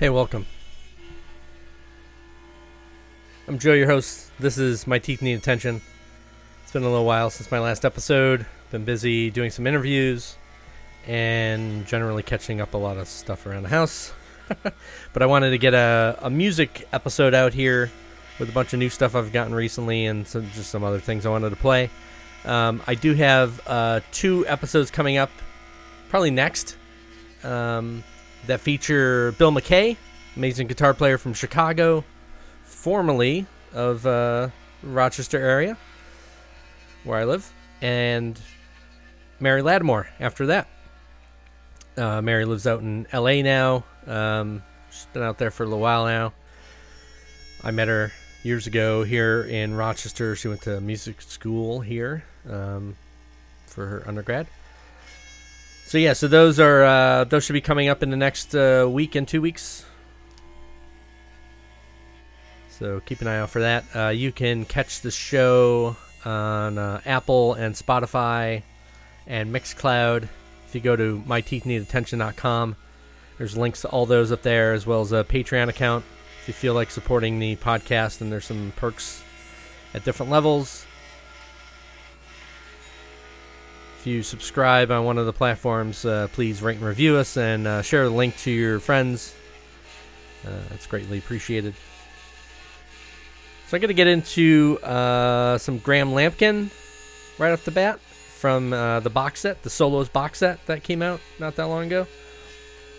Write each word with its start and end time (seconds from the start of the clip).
Hey, 0.00 0.08
welcome. 0.08 0.46
I'm 3.46 3.58
Joe, 3.58 3.74
your 3.74 3.86
host. 3.86 4.30
This 4.40 4.56
is 4.56 4.86
My 4.86 4.98
Teeth 4.98 5.20
Need 5.20 5.34
Attention. 5.34 5.82
It's 6.62 6.72
been 6.72 6.84
a 6.84 6.88
little 6.88 7.04
while 7.04 7.28
since 7.28 7.50
my 7.50 7.58
last 7.58 7.84
episode. 7.84 8.46
Been 8.70 8.86
busy 8.86 9.30
doing 9.30 9.50
some 9.50 9.66
interviews 9.66 10.38
and 11.06 11.86
generally 11.86 12.22
catching 12.22 12.62
up 12.62 12.72
a 12.72 12.78
lot 12.78 12.96
of 12.96 13.08
stuff 13.08 13.44
around 13.44 13.64
the 13.64 13.68
house. 13.68 14.14
but 15.12 15.22
I 15.22 15.26
wanted 15.26 15.50
to 15.50 15.58
get 15.58 15.74
a, 15.74 16.18
a 16.22 16.30
music 16.30 16.88
episode 16.94 17.34
out 17.34 17.52
here 17.52 17.90
with 18.38 18.48
a 18.48 18.52
bunch 18.52 18.72
of 18.72 18.78
new 18.78 18.88
stuff 18.88 19.14
I've 19.14 19.32
gotten 19.34 19.54
recently 19.54 20.06
and 20.06 20.26
some, 20.26 20.50
just 20.52 20.70
some 20.70 20.82
other 20.82 20.98
things 20.98 21.26
I 21.26 21.28
wanted 21.28 21.50
to 21.50 21.56
play. 21.56 21.90
Um, 22.46 22.80
I 22.86 22.94
do 22.94 23.12
have 23.12 23.60
uh, 23.66 24.00
two 24.12 24.46
episodes 24.46 24.90
coming 24.90 25.18
up, 25.18 25.30
probably 26.08 26.30
next, 26.30 26.78
um, 27.44 28.02
that 28.46 28.60
feature 28.60 29.32
Bill 29.32 29.50
MacKay, 29.50 29.96
amazing 30.36 30.66
guitar 30.66 30.94
player 30.94 31.18
from 31.18 31.34
Chicago, 31.34 32.04
formerly 32.64 33.46
of 33.72 34.06
uh, 34.06 34.48
Rochester 34.82 35.38
area, 35.38 35.76
where 37.04 37.18
I 37.18 37.24
live, 37.24 37.52
and 37.80 38.38
Mary 39.38 39.62
Lattimore 39.62 40.08
after 40.18 40.46
that. 40.46 40.68
Uh, 41.96 42.22
Mary 42.22 42.44
lives 42.44 42.66
out 42.66 42.80
in 42.80 43.06
LA 43.12 43.42
now. 43.42 43.84
Um, 44.06 44.62
she's 44.90 45.06
been 45.12 45.22
out 45.22 45.38
there 45.38 45.50
for 45.50 45.64
a 45.64 45.66
little 45.66 45.80
while 45.80 46.06
now. 46.06 46.32
I 47.62 47.70
met 47.72 47.88
her 47.88 48.12
years 48.42 48.66
ago 48.66 49.02
here 49.02 49.42
in 49.42 49.74
Rochester. 49.74 50.34
She 50.34 50.48
went 50.48 50.62
to 50.62 50.80
music 50.80 51.20
school 51.20 51.80
here 51.80 52.24
um, 52.48 52.96
for 53.66 53.86
her 53.86 54.02
undergrad. 54.06 54.46
So 55.90 55.98
yeah, 55.98 56.12
so 56.12 56.28
those 56.28 56.60
are 56.60 56.84
uh, 56.84 57.24
those 57.24 57.42
should 57.42 57.54
be 57.54 57.60
coming 57.60 57.88
up 57.88 58.04
in 58.04 58.10
the 58.10 58.16
next 58.16 58.54
uh, 58.54 58.86
week 58.88 59.16
and 59.16 59.26
two 59.26 59.42
weeks. 59.42 59.84
So 62.68 63.00
keep 63.00 63.20
an 63.22 63.26
eye 63.26 63.38
out 63.38 63.50
for 63.50 63.58
that. 63.58 63.84
Uh, 63.92 64.08
you 64.10 64.30
can 64.30 64.64
catch 64.66 65.00
the 65.00 65.10
show 65.10 65.96
on 66.24 66.78
uh, 66.78 67.00
Apple 67.04 67.54
and 67.54 67.74
Spotify 67.74 68.62
and 69.26 69.52
Mixcloud. 69.52 70.28
If 70.68 70.76
you 70.76 70.80
go 70.80 70.94
to 70.94 71.24
myteethneedattention.com, 71.26 72.76
there's 73.38 73.56
links 73.56 73.80
to 73.80 73.88
all 73.88 74.06
those 74.06 74.30
up 74.30 74.42
there, 74.42 74.74
as 74.74 74.86
well 74.86 75.00
as 75.00 75.10
a 75.10 75.24
Patreon 75.24 75.70
account 75.70 76.04
if 76.40 76.46
you 76.46 76.54
feel 76.54 76.74
like 76.74 76.92
supporting 76.92 77.40
the 77.40 77.56
podcast. 77.56 78.20
And 78.20 78.30
there's 78.30 78.44
some 78.44 78.72
perks 78.76 79.24
at 79.92 80.04
different 80.04 80.30
levels. 80.30 80.86
If 84.00 84.06
you 84.06 84.22
subscribe 84.22 84.90
on 84.90 85.04
one 85.04 85.18
of 85.18 85.26
the 85.26 85.32
platforms, 85.34 86.06
uh, 86.06 86.28
please 86.32 86.62
rate 86.62 86.78
and 86.78 86.86
review 86.86 87.16
us 87.16 87.36
and 87.36 87.66
uh, 87.66 87.82
share 87.82 88.04
the 88.04 88.14
link 88.14 88.34
to 88.38 88.50
your 88.50 88.80
friends. 88.80 89.34
Uh, 90.42 90.52
it's 90.70 90.86
greatly 90.86 91.18
appreciated. 91.18 91.74
So 93.66 93.76
I'm 93.76 93.82
going 93.82 93.88
to 93.88 93.92
get 93.92 94.06
into 94.06 94.78
uh, 94.82 95.58
some 95.58 95.76
Graham 95.80 96.14
Lambkin 96.14 96.70
right 97.36 97.52
off 97.52 97.66
the 97.66 97.72
bat 97.72 98.00
from 98.00 98.72
uh, 98.72 99.00
the 99.00 99.10
box 99.10 99.40
set, 99.40 99.62
the 99.62 99.68
Solos 99.68 100.08
box 100.08 100.38
set 100.38 100.64
that 100.64 100.82
came 100.82 101.02
out 101.02 101.20
not 101.38 101.56
that 101.56 101.64
long 101.64 101.84
ago. 101.84 102.06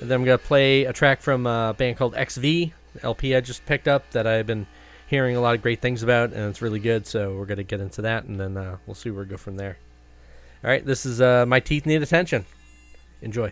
And 0.01 0.11
then 0.11 0.19
I'm 0.19 0.23
going 0.23 0.37
to 0.37 0.45
play 0.45 0.83
a 0.83 0.93
track 0.93 1.21
from 1.21 1.47
a 1.47 1.73
band 1.75 1.97
called 1.97 2.13
XV, 2.13 2.73
LP 3.01 3.35
I 3.35 3.41
just 3.41 3.65
picked 3.65 3.87
up 3.87 4.11
that 4.11 4.27
I've 4.27 4.45
been 4.45 4.67
hearing 5.07 5.35
a 5.35 5.41
lot 5.41 5.55
of 5.55 5.63
great 5.63 5.81
things 5.81 6.03
about, 6.03 6.31
and 6.31 6.47
it's 6.47 6.61
really 6.61 6.79
good. 6.79 7.07
So 7.07 7.35
we're 7.35 7.47
going 7.47 7.57
to 7.57 7.63
get 7.63 7.79
into 7.79 8.03
that, 8.03 8.25
and 8.25 8.39
then 8.39 8.55
uh, 8.55 8.77
we'll 8.85 8.93
see 8.93 9.09
where 9.09 9.23
we 9.23 9.29
go 9.31 9.37
from 9.37 9.57
there. 9.57 9.79
All 10.63 10.69
right, 10.69 10.85
this 10.85 11.07
is 11.07 11.19
uh, 11.19 11.45
My 11.47 11.59
Teeth 11.59 11.87
Need 11.87 12.03
Attention. 12.03 12.45
Enjoy. 13.21 13.51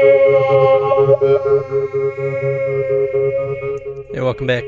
Hey, 0.51 0.57
welcome 4.19 4.47
back. 4.47 4.63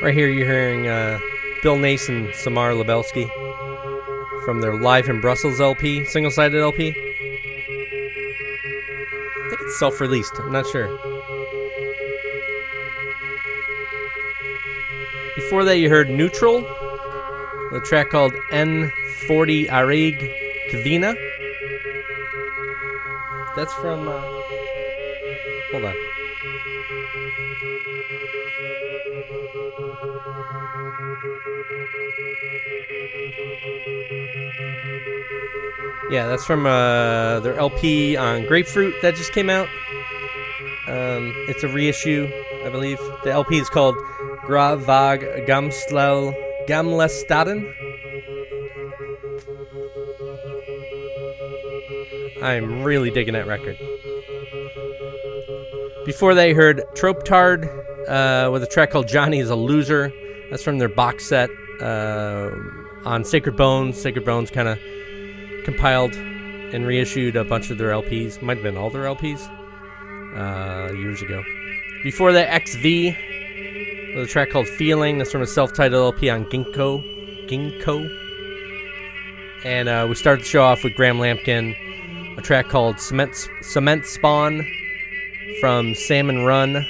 Right 0.00 0.14
here, 0.14 0.30
you're 0.30 0.46
hearing 0.46 0.88
uh, 0.88 1.18
Bill 1.62 1.76
Nason, 1.76 2.30
Samara 2.32 2.74
Lubelski 2.74 3.28
from 4.46 4.62
their 4.62 4.80
Live 4.80 5.10
in 5.10 5.20
Brussels 5.20 5.60
LP, 5.60 6.06
single 6.06 6.30
sided 6.30 6.62
LP. 6.62 6.88
I 6.88 6.92
think 9.50 9.60
it's 9.60 9.78
self 9.78 10.00
released, 10.00 10.32
I'm 10.38 10.50
not 10.50 10.66
sure. 10.66 10.88
Before 15.34 15.62
that, 15.64 15.76
you 15.76 15.90
heard 15.90 16.08
Neutral, 16.08 16.62
the 17.70 17.82
track 17.84 18.08
called 18.08 18.32
N40 19.26 19.68
Arig 19.68 20.16
Kavina. 20.70 21.16
That's 23.56 23.72
from. 23.74 24.08
Uh, 24.08 24.20
hold 25.70 25.84
on. 25.84 25.94
Yeah, 36.08 36.28
that's 36.28 36.44
from 36.44 36.66
uh, 36.66 37.40
their 37.40 37.58
LP 37.58 38.16
on 38.16 38.46
Grapefruit 38.46 38.94
that 39.02 39.16
just 39.16 39.32
came 39.32 39.50
out. 39.50 39.68
Um, 40.86 41.32
it's 41.48 41.64
a 41.64 41.68
reissue, 41.68 42.30
I 42.64 42.68
believe. 42.68 42.98
The 43.24 43.32
LP 43.32 43.58
is 43.58 43.68
called 43.68 43.96
Gravag 44.44 45.48
Gamslel 45.48 46.32
Gamlestaden. 46.68 47.85
I'm 52.46 52.84
really 52.84 53.10
digging 53.10 53.34
that 53.34 53.48
record. 53.48 53.76
Before 56.04 56.32
they 56.32 56.52
heard 56.52 56.84
Trope 56.94 57.24
Tard 57.24 57.64
uh, 58.08 58.50
with 58.52 58.62
a 58.62 58.68
track 58.68 58.92
called 58.92 59.08
Johnny 59.08 59.40
is 59.40 59.50
a 59.50 59.56
Loser. 59.56 60.12
That's 60.48 60.62
from 60.62 60.78
their 60.78 60.88
box 60.88 61.26
set 61.26 61.50
uh, 61.80 62.52
on 63.04 63.24
Sacred 63.24 63.56
Bones. 63.56 64.00
Sacred 64.00 64.24
Bones 64.24 64.52
kind 64.52 64.68
of 64.68 64.78
compiled 65.64 66.14
and 66.14 66.86
reissued 66.86 67.34
a 67.34 67.42
bunch 67.42 67.70
of 67.70 67.78
their 67.78 67.90
LPs. 67.90 68.40
Might 68.40 68.58
have 68.58 68.62
been 68.62 68.76
all 68.76 68.90
their 68.90 69.02
LPs 69.02 69.48
uh, 70.36 70.92
years 70.92 71.22
ago. 71.22 71.42
Before 72.04 72.32
that, 72.32 72.62
XV 72.62 72.84
with 74.14 74.24
a 74.24 74.28
track 74.28 74.50
called 74.50 74.68
Feeling. 74.68 75.18
That's 75.18 75.32
from 75.32 75.42
a 75.42 75.48
self 75.48 75.72
titled 75.72 76.14
LP 76.14 76.30
on 76.30 76.44
Ginkgo. 76.44 77.48
Ginkgo. 77.48 78.08
And 79.64 79.88
uh, 79.88 80.06
we 80.08 80.14
started 80.14 80.44
the 80.44 80.48
show 80.48 80.62
off 80.62 80.84
with 80.84 80.94
Graham 80.94 81.18
Lambkin 81.18 81.74
track 82.46 82.68
called 82.68 83.00
Cement, 83.00 83.48
Cement 83.60 84.06
Spawn 84.06 84.64
from 85.60 85.94
Salmon 85.96 86.44
Run. 86.44 86.86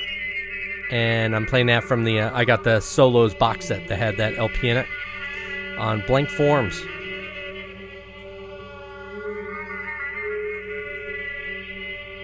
And 0.91 1.35
I'm 1.35 1.47
playing 1.47 1.67
that 1.67 1.83
from 1.83 2.05
the, 2.05 2.21
uh, 2.21 2.37
I 2.37 2.45
got 2.45 2.63
the 2.63 2.81
solos 2.81 3.35
box 3.35 3.67
set 3.67 3.89
that 3.89 3.99
had 3.99 4.19
that 4.19 4.37
LP 4.37 4.69
in 4.69 4.77
it 4.77 4.87
on 5.79 6.05
Blank 6.07 6.29
Forms. 6.29 6.79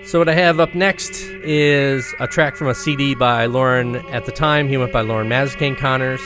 So, 0.04 0.18
what 0.18 0.28
I 0.28 0.34
have 0.34 0.60
up 0.60 0.74
next 0.74 1.22
is 1.42 2.14
a 2.20 2.26
track 2.26 2.54
from 2.54 2.68
a 2.68 2.74
CD 2.74 3.14
by 3.14 3.46
Loren. 3.46 3.96
At 4.10 4.26
the 4.26 4.32
time, 4.32 4.68
he 4.68 4.76
went 4.76 4.92
by 4.92 5.00
Loren 5.00 5.28
Mazzacane 5.28 5.78
Connors 5.78 6.20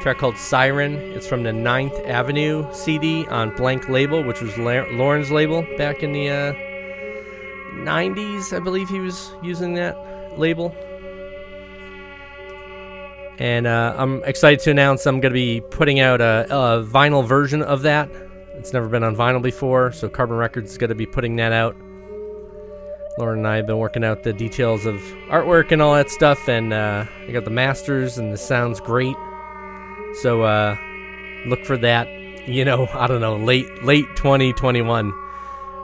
track 0.00 0.18
called 0.18 0.36
Siren. 0.36 0.94
It's 0.94 1.26
from 1.26 1.42
the 1.42 1.52
Ninth 1.52 1.94
Avenue 2.06 2.66
CD 2.72 3.26
on 3.26 3.54
Blank 3.56 3.88
Label, 3.88 4.22
which 4.22 4.40
was 4.40 4.56
La- 4.58 4.86
Loren's 4.92 5.30
label 5.30 5.66
back 5.76 6.02
in 6.02 6.12
the 6.12 6.30
uh, 6.30 6.52
90s, 7.84 8.54
I 8.54 8.60
believe 8.60 8.88
he 8.88 9.00
was 9.00 9.32
using 9.42 9.74
that 9.74 9.96
label. 10.38 10.74
And 13.38 13.66
uh, 13.66 13.94
I'm 13.96 14.22
excited 14.24 14.60
to 14.60 14.70
announce 14.70 15.06
I'm 15.06 15.20
going 15.20 15.32
to 15.32 15.34
be 15.34 15.60
putting 15.60 16.00
out 16.00 16.20
a, 16.20 16.46
a, 16.50 16.84
vinyl 16.84 17.26
version 17.26 17.62
of 17.62 17.82
that. 17.82 18.10
It's 18.54 18.72
never 18.72 18.88
been 18.88 19.04
on 19.04 19.14
vinyl 19.14 19.40
before, 19.40 19.92
so 19.92 20.08
Carbon 20.08 20.36
Records 20.36 20.72
is 20.72 20.78
going 20.78 20.88
to 20.88 20.96
be 20.96 21.06
putting 21.06 21.36
that 21.36 21.52
out. 21.52 21.76
Loren 23.16 23.38
and 23.38 23.48
I 23.48 23.56
have 23.56 23.66
been 23.66 23.78
working 23.78 24.04
out 24.04 24.22
the 24.24 24.32
details 24.32 24.86
of 24.86 24.94
artwork 25.28 25.70
and 25.70 25.80
all 25.80 25.94
that 25.94 26.10
stuff, 26.10 26.48
and 26.48 26.72
uh, 26.72 27.04
I 27.26 27.30
got 27.30 27.44
the 27.44 27.50
masters, 27.50 28.18
and 28.18 28.32
the 28.32 28.36
sounds 28.36 28.80
great. 28.80 29.16
So 30.20 30.42
uh, 30.42 30.76
look 31.46 31.64
for 31.64 31.76
that. 31.78 32.08
You 32.48 32.64
know, 32.64 32.88
I 32.94 33.06
don't 33.06 33.20
know, 33.20 33.36
late 33.36 33.82
late 33.82 34.06
2021. 34.16 35.14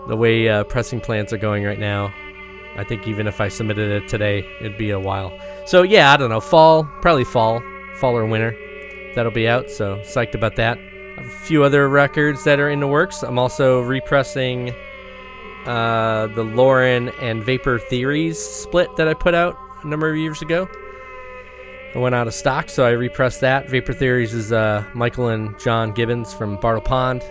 The 0.09 0.17
way 0.17 0.49
uh, 0.49 0.65
pressing 0.65 1.01
plants 1.01 1.33
are 1.33 1.39
going 1.39 1.65
right 1.65 1.79
now, 1.79 2.13
I 2.77 2.85
think 2.85 3.07
even 3.07 3.27
if 3.27 3.41
I 3.41 3.49
submitted 3.49 3.91
it 4.03 4.09
today, 4.09 4.47
it'd 4.61 4.77
be 4.77 4.91
a 4.91 5.01
while. 5.01 5.39
So 5.67 5.83
yeah, 5.83 6.13
I 6.13 6.17
don't 6.17 6.31
know, 6.31 6.41
fall, 6.41 6.85
probably 7.01 7.25
fall, 7.25 7.63
fall 7.97 8.17
or 8.17 8.27
winter. 8.27 8.55
That'll 9.15 9.33
be 9.33 9.49
out. 9.49 9.71
So 9.71 9.97
psyched 10.01 10.35
about 10.35 10.57
that. 10.57 10.79
A 11.17 11.23
few 11.23 11.63
other 11.63 11.89
records 11.89 12.45
that 12.45 12.59
are 12.59 12.69
in 12.69 12.81
the 12.81 12.89
works. 12.89 13.23
I'm 13.23 13.39
also 13.39 13.81
repressing 13.81 14.75
uh, 15.65 16.27
the 16.29 16.43
Loren 16.43 17.11
and 17.21 17.43
Vapor 17.43 17.79
Theories 17.79 18.39
split 18.39 18.95
that 18.97 19.09
I 19.09 19.15
put 19.15 19.35
out 19.35 19.57
a 19.83 19.87
number 19.87 20.11
of 20.11 20.17
years 20.17 20.43
ago. 20.43 20.69
It 21.95 21.99
went 21.99 22.15
out 22.15 22.27
of 22.27 22.35
stock, 22.35 22.69
so 22.69 22.85
I 22.85 22.91
repressed 22.91 23.41
that. 23.43 23.69
Vapor 23.69 23.93
Theories 23.93 24.35
is 24.35 24.53
uh, 24.53 24.85
Michael 24.95 25.29
and 25.29 25.57
John 25.61 25.93
Gibbons 25.93 26.35
from 26.35 26.57
Bardo 26.57 26.81
Pond. 26.81 27.23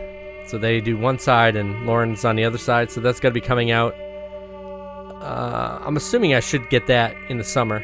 So 0.47 0.57
they 0.57 0.79
do 0.79 0.97
one 0.97 1.19
side 1.19 1.57
and 1.57 1.85
Loren's 1.85 2.23
on 2.23 2.37
the 2.37 2.45
other 2.45 2.57
side. 2.57 2.89
So 2.89 3.01
that's 3.01 3.19
got 3.19 3.29
to 3.29 3.33
be 3.33 3.41
coming 3.41 3.71
out. 3.71 3.93
Uh, 5.21 5.79
I'm 5.85 5.97
assuming 5.97 6.33
I 6.33 6.39
should 6.39 6.69
get 6.69 6.87
that 6.87 7.15
in 7.29 7.37
the 7.37 7.43
summer. 7.43 7.79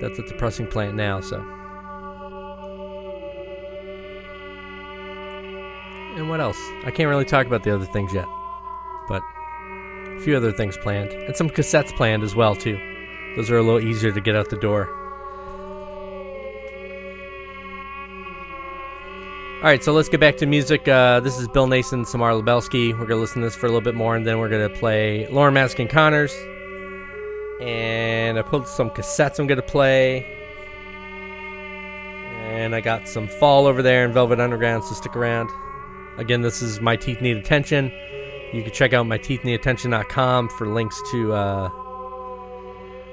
That's 0.00 0.18
at 0.18 0.28
the 0.28 0.34
pressing 0.34 0.68
plant 0.68 0.94
now, 0.94 1.20
so. 1.20 1.38
And 6.16 6.28
what 6.28 6.40
else? 6.40 6.58
I 6.84 6.92
can't 6.92 7.08
really 7.08 7.24
talk 7.24 7.46
about 7.46 7.64
the 7.64 7.74
other 7.74 7.86
things 7.86 8.12
yet. 8.12 8.26
But 9.08 9.22
a 10.06 10.20
few 10.20 10.36
other 10.36 10.52
things 10.52 10.76
planned. 10.76 11.10
And 11.10 11.36
some 11.36 11.50
cassettes 11.50 11.94
planned 11.96 12.22
as 12.22 12.36
well, 12.36 12.54
too. 12.54 12.78
Those 13.36 13.50
are 13.50 13.56
a 13.56 13.62
little 13.62 13.80
easier 13.80 14.12
to 14.12 14.20
get 14.20 14.36
out 14.36 14.50
the 14.50 14.56
door. 14.56 14.88
All 19.64 19.70
right, 19.70 19.82
so 19.82 19.94
let's 19.94 20.10
get 20.10 20.20
back 20.20 20.36
to 20.36 20.46
music. 20.46 20.86
Uh, 20.86 21.20
this 21.20 21.38
is 21.38 21.48
Bill 21.48 21.66
Nason, 21.66 22.04
Samara 22.04 22.34
Lubelski. 22.34 22.92
We're 22.92 23.06
going 23.06 23.08
to 23.08 23.16
listen 23.16 23.40
to 23.40 23.46
this 23.46 23.56
for 23.56 23.64
a 23.64 23.70
little 23.70 23.80
bit 23.80 23.94
more, 23.94 24.14
and 24.14 24.26
then 24.26 24.38
we're 24.38 24.50
going 24.50 24.68
to 24.68 24.78
play 24.78 25.26
Loren 25.28 25.54
Mazzacane 25.54 25.88
Connors. 25.88 26.34
And 27.62 28.38
I 28.38 28.42
pulled 28.42 28.68
some 28.68 28.90
cassettes 28.90 29.38
I'm 29.38 29.46
going 29.46 29.56
to 29.56 29.66
play. 29.66 30.26
And 32.42 32.74
I 32.74 32.82
got 32.82 33.08
some 33.08 33.26
Fall 33.26 33.66
over 33.66 33.82
there 33.82 34.04
in 34.04 34.12
Velvet 34.12 34.38
Underground, 34.38 34.84
so 34.84 34.94
stick 34.94 35.16
around. 35.16 35.48
Again, 36.18 36.42
this 36.42 36.60
is 36.60 36.82
My 36.82 36.94
Teeth 36.94 37.22
Need 37.22 37.38
Attention. 37.38 37.90
You 38.52 38.62
can 38.62 38.70
check 38.70 38.92
out 38.92 39.06
myteethneedattention.com 39.06 40.50
for 40.50 40.68
links 40.68 41.00
to 41.10 41.32
uh, 41.32 41.70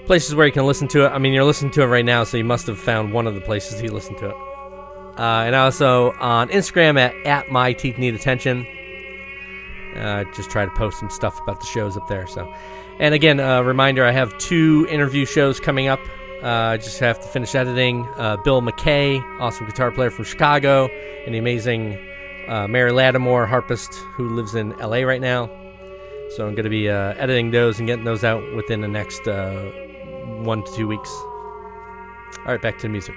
places 0.06 0.36
where 0.36 0.46
you 0.46 0.52
can 0.52 0.66
listen 0.66 0.88
to 0.90 1.06
it. 1.06 1.10
I 1.10 1.18
mean, 1.18 1.34
you're 1.34 1.44
listening 1.44 1.72
to 1.74 1.82
it 1.82 1.86
right 1.86 2.06
now, 2.06 2.24
so 2.24 2.38
you 2.38 2.44
must 2.44 2.68
have 2.68 2.80
found 2.80 3.14
one 3.14 3.28
of 3.28 3.36
the 3.36 3.42
places 3.42 3.82
you 3.82 3.92
listen 3.92 4.16
to 4.18 4.30
it. 4.30 4.36
Uh, 5.18 5.44
and 5.46 5.56
also 5.56 6.12
on 6.14 6.50
Instagram 6.50 6.98
at, 6.98 7.14
at 7.26 7.52
my 7.52 7.74
teeth 7.74 7.98
need 7.98 8.16
attention. 8.16 8.66
Uh, 9.96 10.24
just 10.36 10.50
try 10.50 10.64
to 10.64 10.72
post 10.72 11.00
some 11.00 11.10
stuff 11.10 11.40
about 11.42 11.60
the 11.60 11.66
shows 11.66 11.98
up 11.98 12.08
there. 12.08 12.26
So, 12.28 12.52
and 13.00 13.14
again, 13.14 13.40
a 13.40 13.64
reminder: 13.64 14.06
I 14.06 14.12
have 14.12 14.36
two 14.38 14.88
interview 14.90 15.26
shows 15.26 15.60
coming 15.60 15.88
up. 15.88 16.00
Uh, 16.42 16.48
I 16.48 16.78
just 16.78 16.98
have 17.00 17.20
to 17.20 17.28
finish 17.28 17.54
editing. 17.54 18.08
Uh, 18.16 18.38
Bill 18.38 18.62
MacKay, 18.62 19.20
awesome 19.40 19.66
guitar 19.66 19.92
player 19.92 20.10
from 20.10 20.26
Chicago, 20.26 20.88
and 21.26 21.36
the 21.36 21.40
amazing 21.40 22.00
uh, 22.48 22.68
Mary 22.68 22.92
Lattimore, 22.92 23.46
harpist 23.46 23.94
who 24.16 24.30
lives 24.30 24.56
in 24.56 24.70
LA 24.78 25.02
right 25.02 25.22
now. 25.22 25.48
So 26.36 26.48
I'm 26.48 26.56
going 26.56 26.64
to 26.64 26.70
be 26.70 26.88
editing 26.88 27.52
those 27.52 27.80
and 27.80 27.88
getting 27.88 28.06
those 28.06 28.24
out 28.24 28.42
within 28.56 28.80
the 28.80 28.88
next 28.88 29.28
one 30.40 30.64
to 30.64 30.74
two 30.74 30.88
weeks. 30.88 31.12
All 32.40 32.46
right, 32.48 32.62
back 32.62 32.78
to 32.78 32.84
the 32.84 32.90
music. 32.90 33.16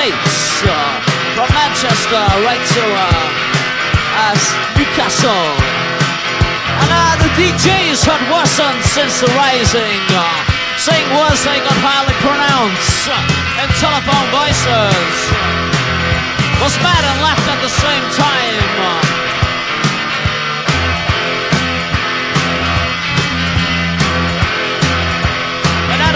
All 0.00 0.08
the 0.08 0.16
from 1.36 1.48
Manchester 1.52 2.24
right 2.48 2.64
to 2.72 2.84
uh, 2.88 3.04
uh, 4.16 4.34
Newcastle. 4.72 5.52
And 6.80 6.88
uh, 6.88 7.20
the 7.20 7.28
DJs 7.36 8.08
had 8.08 8.22
worsened 8.32 8.80
since 8.80 9.20
the 9.20 9.28
rising, 9.36 10.00
uh, 10.16 10.24
saying 10.80 11.04
words 11.12 11.44
they 11.44 11.60
could 11.60 11.80
hardly 11.84 12.16
pronounce 12.24 13.08
uh, 13.12 13.60
in 13.60 13.68
telephone 13.76 14.28
voices. 14.32 15.12
Was 16.64 16.76
mad 16.80 17.04
and 17.04 17.20
laughed 17.20 17.44
at 17.44 17.60
the 17.60 17.68
same 17.68 18.04
time. 18.16 19.19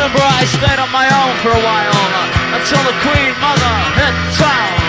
Edinburgh, 0.04 0.36
I 0.36 0.44
stayed 0.44 0.78
on 0.78 0.92
my 0.92 1.08
own 1.08 1.32
for 1.40 1.48
a 1.48 1.62
while 1.64 1.96
uh, 1.96 2.60
until 2.60 2.82
the 2.84 2.92
Queen 3.00 3.32
Mother 3.40 3.74
hit 3.96 4.12
town. 4.36 4.83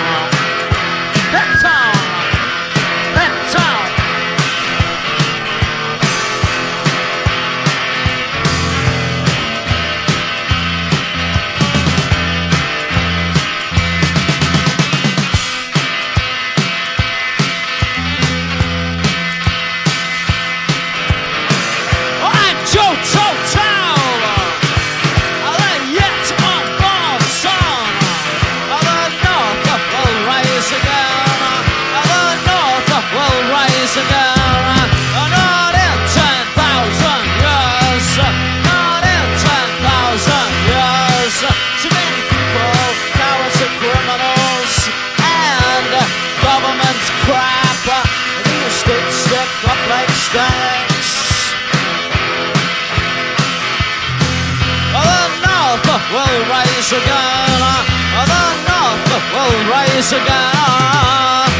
Rise 56.85 57.01
again. 57.01 57.85
The 58.27 58.43
north 58.69 59.09
will 59.33 59.71
rise 59.71 60.13
again. 60.13 61.54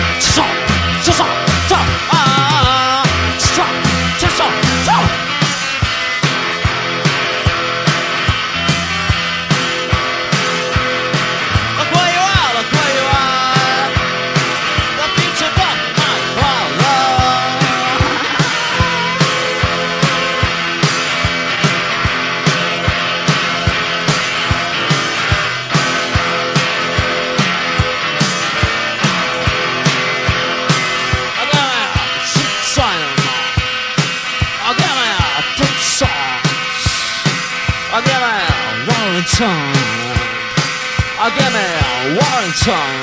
Warrington. 42.45 43.01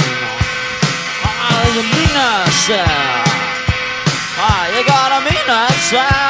Ah, 1.24 1.66
the. 1.74 2.84
Ah, 4.38 4.70
you 4.70 4.86
got 4.86 5.10
a 5.10 5.20
meanness 5.26 6.21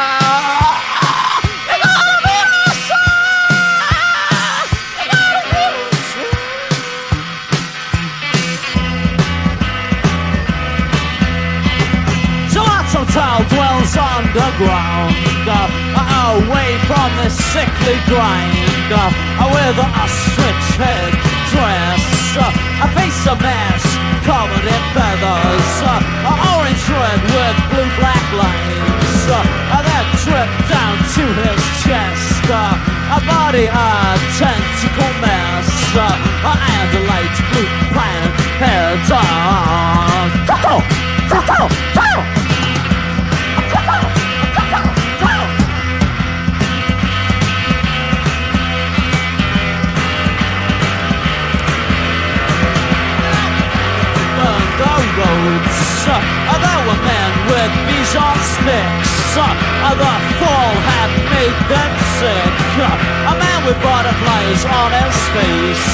and 36.45 36.91
a 36.97 37.03
light 37.07 37.37
blue 37.51 37.71
heads 38.63 39.09
the 54.39 54.97
roads. 55.19 55.79
There 56.63 56.83
were 56.87 57.03
men 57.07 57.33
with 57.47 57.73
the 59.95 60.15
fall 60.39 60.75
had 60.91 61.11
made 61.31 61.59
them 61.71 61.93
sick. 62.19 62.52
A 63.29 63.35
man 63.37 63.61
with 63.69 63.77
butterflies 63.85 64.65
on 64.65 64.89
his 64.97 65.17
face. 65.37 65.87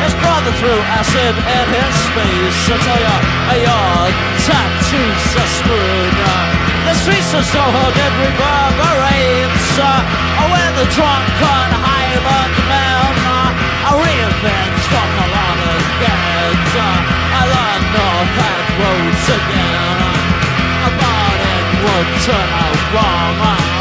His 0.00 0.14
brother 0.24 0.52
threw 0.56 0.78
acid 0.96 1.36
in 1.36 1.66
his 1.68 1.96
face. 2.16 2.60
I 2.72 2.76
tell 2.80 3.00
ya, 3.04 3.16
your 3.60 4.00
tattoos 4.40 5.24
are 5.36 5.52
screwed. 5.60 6.16
The 6.88 6.94
streets 7.04 7.28
of 7.36 7.44
Soho 7.44 7.84
did 7.92 8.12
reverberates. 8.24 9.68
Uh, 9.76 10.48
where 10.48 10.72
the 10.80 10.88
drunken 10.96 11.68
Highland 11.76 12.56
men 12.72 13.14
are 13.84 13.98
reinvents 14.00 14.84
from. 14.88 15.08
Uh, 15.12 15.28
I 17.36 17.42
learned 17.52 17.86
north 17.92 18.32
had 18.40 18.64
roads 18.80 19.26
again. 19.28 20.28
Thought 20.88 21.40
it 21.52 21.68
would 21.84 22.08
turn 22.24 22.48
out 22.48 22.80
wrong. 22.96 23.77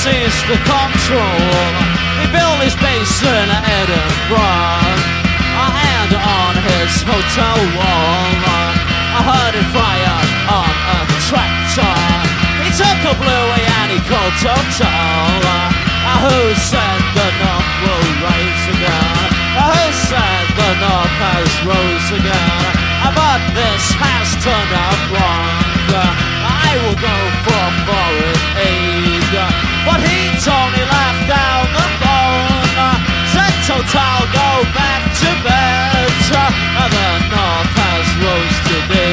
misses 0.00 0.32
the 0.48 0.56
control. 0.64 1.60
He 2.20 2.26
built 2.32 2.56
his 2.64 2.72
base 2.80 3.20
in 3.20 3.48
Edinburgh 3.52 4.96
and 5.60 6.12
on 6.16 6.54
his 6.56 6.92
hotel 7.04 7.60
wall. 7.76 8.32
I 9.12 9.20
heard 9.28 9.54
it 9.60 9.68
fire 9.76 10.20
on 10.48 10.72
a 10.72 11.00
tractor. 11.28 11.96
He 12.64 12.72
took 12.80 13.00
a 13.12 13.14
bluey 13.20 13.64
and 13.84 13.92
he 13.92 14.00
called 14.08 14.32
Total. 14.40 15.68
Who 16.24 16.38
said 16.56 17.00
the 17.12 17.28
North 17.36 17.72
will 17.84 18.08
rise 18.24 18.64
again? 18.72 19.28
Who 19.52 19.84
said 20.08 20.46
the 20.56 20.70
North 20.80 21.16
has 21.28 21.52
rose 21.68 22.08
again? 22.16 22.72
Ah, 23.04 23.12
but 23.12 23.40
this 23.52 23.84
has 24.00 24.28
turned 24.40 24.72
out 24.72 25.00
wrong. 25.12 25.60
I 25.92 26.72
will 26.88 26.96
go 26.96 27.16
for 27.44 27.64
forest. 27.84 28.39
so 33.70 33.76
tall, 33.94 34.22
go 34.34 34.50
back 34.74 35.02
to 35.22 35.30
bed. 35.46 36.10
And 36.80 36.92
the 36.92 37.10
north 37.30 37.70
has 37.78 38.08
rose 38.22 38.58
today. 38.66 39.09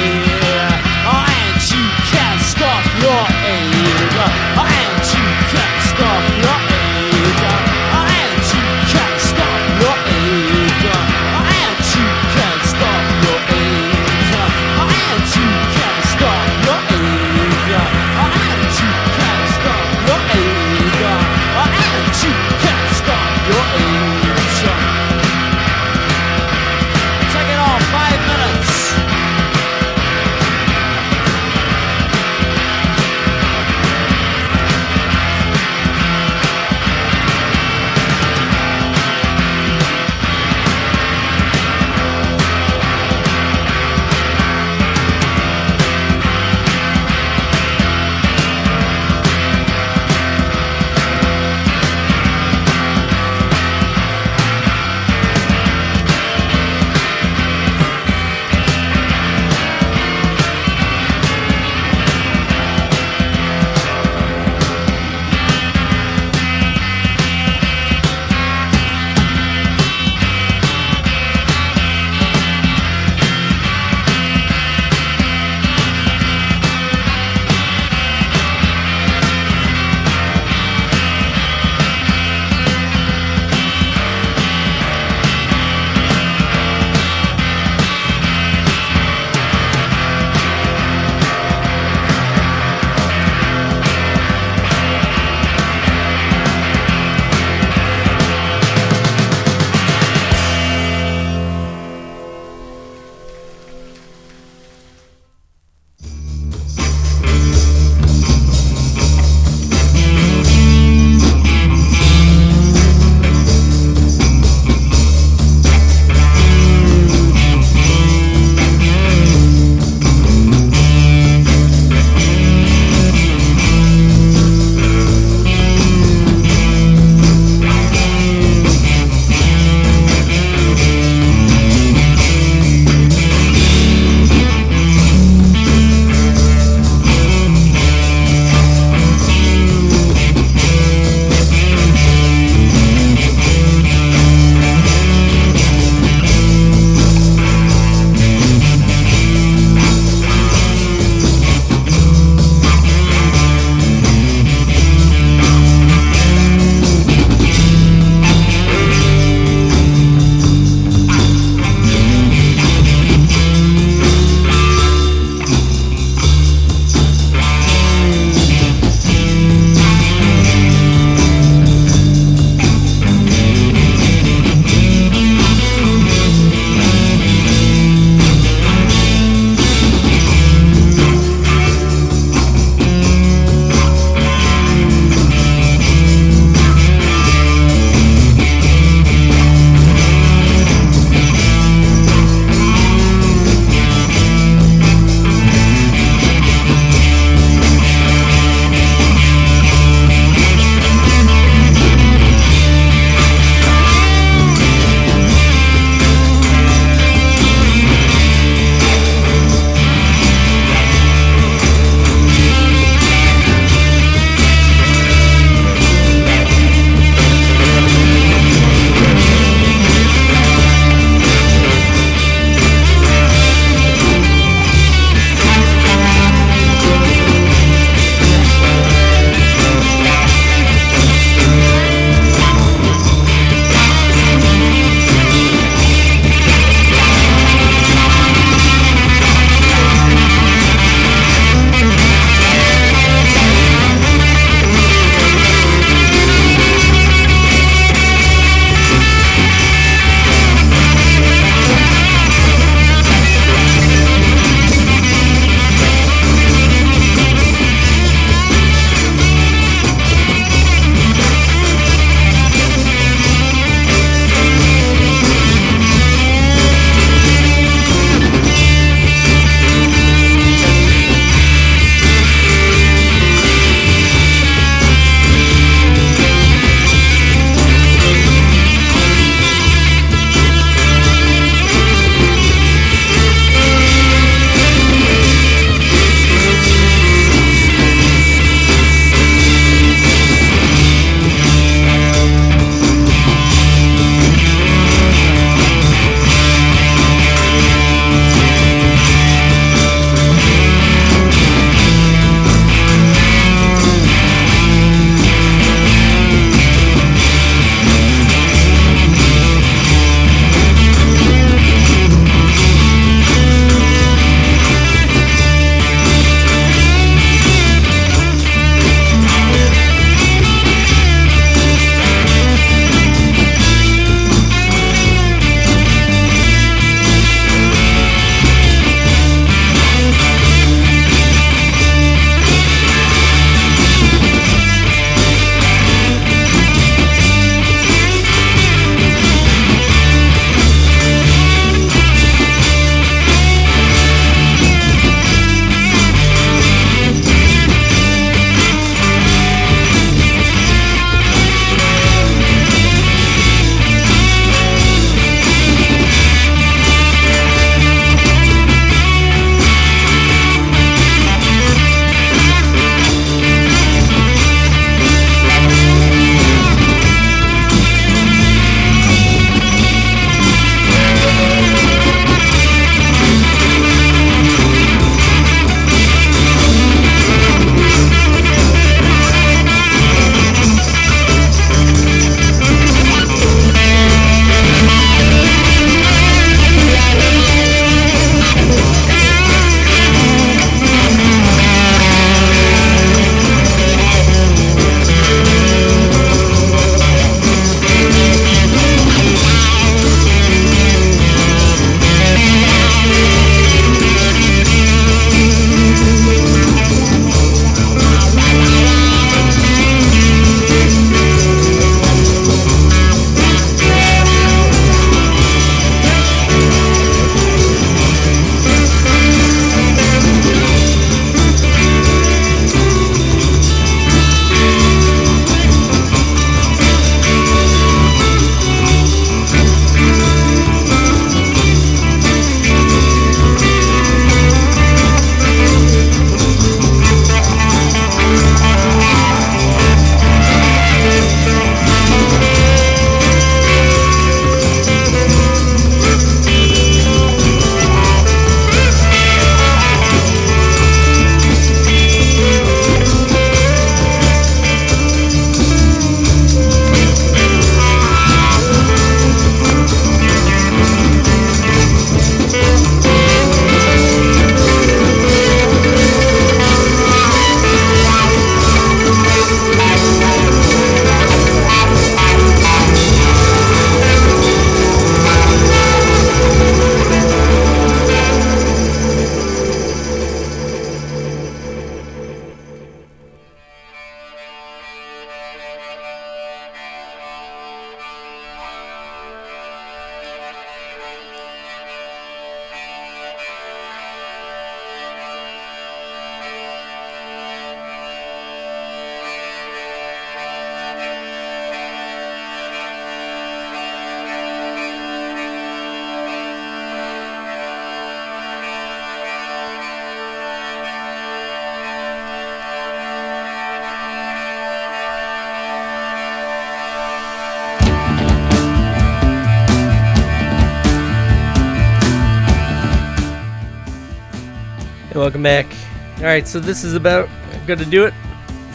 Welcome 525.37 525.43
back. 525.43 526.17
All 526.17 526.23
right, 526.23 526.47
so 526.47 526.59
this 526.59 526.83
is 526.83 526.95
about 526.95 527.29
going 527.67 527.77
to 527.77 527.85
do 527.85 528.05
it. 528.05 528.13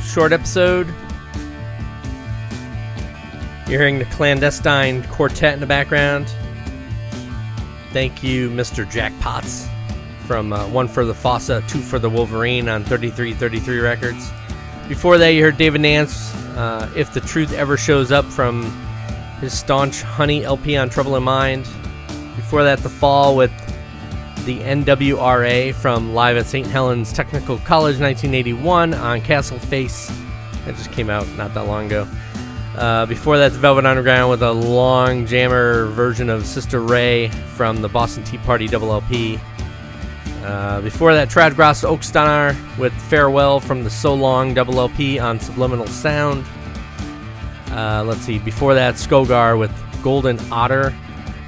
Short 0.05 0.33
episode. 0.33 0.87
You're 3.67 3.81
hearing 3.81 3.99
the 3.99 4.05
clandestine 4.13 5.03
quartet 5.09 5.55
in 5.55 5.61
the 5.61 5.67
background. 5.67 6.33
Thank 7.93 8.23
you, 8.23 8.49
Mr. 8.51 8.85
Jackpots, 8.89 9.69
from 10.27 10.53
uh, 10.53 10.69
One 10.69 10.87
for 10.87 11.05
the 11.05 11.15
Fossa, 11.15 11.65
Two 11.67 11.81
for 11.81 11.99
the 11.99 12.09
Wolverine 12.09 12.69
on 12.69 12.85
3333 12.85 13.81
Records. 13.81 14.31
Before 14.87 15.19
that, 15.19 15.31
you 15.31 15.43
heard 15.43 15.57
David 15.57 15.81
Nance, 15.81 16.33
uh, 16.57 16.89
If 16.95 17.13
the 17.13 17.21
Truth 17.21 17.55
Ever 17.55 17.77
Shows 17.77 18.13
Up 18.13 18.25
from 18.25 18.71
his 19.41 19.59
Staunch 19.59 20.03
Honey 20.03 20.45
LP 20.45 20.77
on 20.77 20.91
Trouble 20.91 21.17
in 21.17 21.25
Mind. 21.25 21.65
Before 22.37 22.63
that, 22.63 22.79
The 22.79 22.89
Fall 22.89 23.37
with 23.37 23.51
the 24.45 24.59
NWRA 24.61 25.75
from 25.75 26.15
Live 26.15 26.37
at 26.37 26.47
St. 26.47 26.67
Helens 26.67 27.13
Technical 27.13 27.59
College 27.59 28.01
1981 28.01 28.95
on 28.95 29.21
Castle 29.21 29.59
Face. 29.59 30.09
That 30.65 30.75
just 30.75 30.91
came 30.91 31.11
out 31.11 31.29
not 31.37 31.55
that 31.55 31.67
long 31.67 31.87
ago. 31.87 32.09
Uh, 32.77 33.07
before 33.07 33.39
that, 33.39 33.53
Velvet 33.53 33.87
Underground 33.87 34.31
with 34.31 34.43
a 34.43 34.53
long 34.53 35.27
jammer 35.27 35.87
version 35.87 36.29
of 36.29 36.45
Sister 36.47 36.81
Ray 36.81 37.29
from 37.29 37.83
the 37.83 37.89
Boston 37.89 38.25
Tea 38.25 38.39
Party 38.39 38.67
double 38.67 38.91
LP. 38.91 39.39
Uh, 40.43 40.81
before 40.81 41.15
that, 41.15 41.29
Träd, 41.29 41.55
Gräs 41.55 41.85
och 41.85 42.01
Stenar 42.01 42.57
with 42.79 42.93
Farewell 43.09 43.61
from 43.61 43.85
the 43.85 43.91
So 43.91 44.13
Long 44.13 44.55
double 44.55 44.81
LP 44.81 45.21
on 45.21 45.39
Subliminal 45.39 45.87
Sound. 45.87 46.45
Uh, 47.71 48.03
let's 48.05 48.23
see, 48.23 48.39
before 48.41 48.75
that, 48.75 48.95
Skogar 48.95 49.59
with 49.59 49.73
Golden 50.03 50.39
Otter 50.51 50.93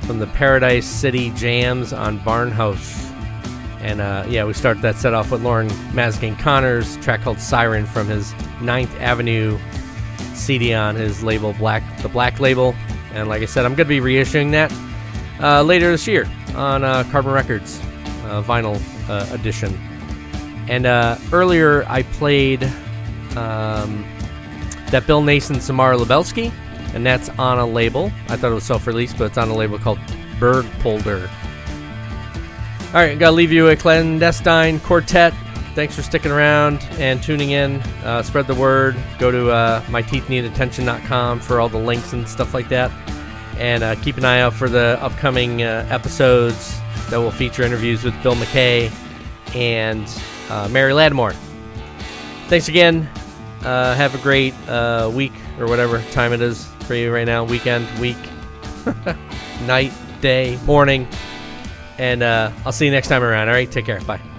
from 0.07 0.19
the 0.19 0.27
Paradise 0.29 0.87
City 0.87 1.31
Jams 1.31 1.93
on 1.93 2.19
Barnhouse. 2.21 3.11
And 3.81 4.01
uh, 4.01 4.25
yeah, 4.29 4.45
we 4.45 4.53
start 4.53 4.81
that 4.83 4.97
set 4.97 5.15
off 5.15 5.31
with 5.31 5.43
Loren 5.43 5.69
Mazzacane 5.93 6.39
Connors 6.39 6.97
track 6.99 7.23
called 7.23 7.39
Siren 7.39 7.87
from 7.87 8.07
his 8.07 8.33
Ninth 8.61 8.95
Avenue 9.01 9.59
CD 10.35 10.75
on 10.75 10.95
his 10.95 11.23
label 11.23 11.53
Black, 11.55 11.83
the 12.03 12.09
Black 12.09 12.41
Label. 12.41 12.75
And 13.13 13.29
like 13.29 13.43
I 13.43 13.47
said, 13.47 13.65
I'm 13.65 13.75
going 13.75 13.89
to 13.89 14.01
be 14.01 14.01
reissuing 14.01 14.51
that 14.53 14.73
uh, 15.41 15.63
later 15.63 15.91
this 15.91 16.07
year 16.07 16.29
on 16.55 16.85
uh, 16.85 17.05
Carbon 17.11 17.33
Records 17.33 17.79
uh, 18.25 18.43
vinyl 18.43 18.81
uh, 19.09 19.33
edition. 19.35 19.75
And 20.69 20.87
uh, 20.87 21.19
earlier 21.33 21.85
I 21.89 22.03
played 22.05 22.65
um, 23.37 24.05
that 24.91 25.05
Bill 25.07 25.23
Nason 25.23 25.61
Samara 25.61 25.97
Lubelski, 25.97 26.53
and 26.95 27.05
that's 27.05 27.29
on 27.31 27.59
a 27.59 27.67
label. 27.67 28.11
I 28.29 28.37
thought 28.37 28.53
it 28.53 28.55
was 28.55 28.65
self-released, 28.65 29.19
but 29.19 29.25
it's 29.25 29.39
on 29.39 29.49
a 29.49 29.55
label 29.55 29.79
called 29.79 29.99
Bird 30.39 30.65
Polder. 30.81 31.29
All 32.89 33.01
right, 33.01 33.19
gotta 33.19 33.35
leave 33.35 33.53
you 33.53 33.69
a 33.69 33.77
clandestine 33.77 34.79
quartet. 34.81 35.35
Thanks 35.75 35.97
for 35.97 36.03
sticking 36.03 36.31
around 36.31 36.81
and 36.93 37.21
tuning 37.21 37.51
in. 37.51 37.81
Uh, 38.05 38.23
spread 38.23 38.47
the 38.47 38.55
word. 38.55 38.97
Go 39.19 39.33
to 39.33 39.51
uh, 39.51 39.81
myteethneedattention.com 39.87 41.41
for 41.41 41.61
all 41.61 41.69
the 41.69 41.79
links 41.79 42.13
and 42.13 42.29
stuff 42.29 42.55
like 42.55 42.69
that. 42.69 42.93
And 43.59 43.83
uh, 43.83 43.97
keep 43.97 44.17
an 44.17 44.25
eye 44.25 44.41
out 44.41 44.55
for 44.55 44.69
the 44.69 44.97
upcoming 45.01 45.65
uh, 45.65 45.85
episodes 45.91 46.79
that 47.11 47.19
will 47.19 47.33
feature 47.33 47.65
interviews 47.65 48.05
with 48.05 48.21
Bill 48.23 48.37
MacKay 48.37 48.93
and 49.53 50.09
uh, 50.49 50.69
Mary 50.69 50.93
Lattimore. 50.93 51.33
Thanks 52.47 52.69
again. 52.69 53.09
Uh, 53.65 53.95
have 53.95 54.15
a 54.15 54.19
great 54.19 54.55
uh, 54.69 55.11
week 55.13 55.33
or 55.59 55.67
whatever 55.67 56.01
time 56.13 56.33
it 56.33 56.41
is 56.41 56.69
for 56.85 56.95
you 56.95 57.13
right 57.13 57.27
now. 57.27 57.45
Weekend, 57.45 57.87
week, 57.99 58.17
night, 59.63 59.93
day, 60.21 60.59
morning. 60.65 61.09
And 61.99 62.23
uh, 62.23 62.51
I'll 62.65 62.73
see 62.73 62.87
you 62.87 62.91
next 62.91 63.09
time 63.09 63.23
around. 63.23 63.49
All 63.49 63.55
right, 63.55 63.71
take 63.71 63.87
care. 63.87 64.01
Bye. 64.01 64.34